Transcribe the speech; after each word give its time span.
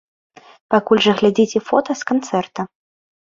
Пакуль 0.73 1.01
жа 1.07 1.13
глядзіце 1.19 1.59
фота 1.67 1.91
з 2.01 2.09
канцэрта. 2.13 2.61